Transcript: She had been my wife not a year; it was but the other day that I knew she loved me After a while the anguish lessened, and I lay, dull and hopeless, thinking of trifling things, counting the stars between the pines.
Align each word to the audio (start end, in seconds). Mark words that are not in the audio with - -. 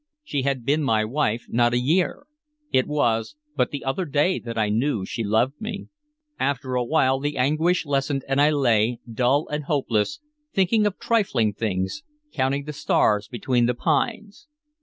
She 0.23 0.41
had 0.41 0.65
been 0.65 0.81
my 0.81 1.05
wife 1.05 1.45
not 1.47 1.75
a 1.75 1.79
year; 1.79 2.25
it 2.71 2.87
was 2.87 3.35
but 3.55 3.69
the 3.69 3.83
other 3.83 4.05
day 4.05 4.39
that 4.39 4.57
I 4.57 4.69
knew 4.69 5.05
she 5.05 5.23
loved 5.23 5.61
me 5.61 5.89
After 6.39 6.73
a 6.73 6.83
while 6.83 7.19
the 7.19 7.37
anguish 7.37 7.85
lessened, 7.85 8.25
and 8.27 8.41
I 8.41 8.49
lay, 8.49 8.99
dull 9.13 9.47
and 9.49 9.65
hopeless, 9.65 10.19
thinking 10.55 10.87
of 10.87 10.97
trifling 10.97 11.53
things, 11.53 12.01
counting 12.33 12.63
the 12.63 12.73
stars 12.73 13.27
between 13.27 13.67
the 13.67 13.75
pines. 13.75 14.47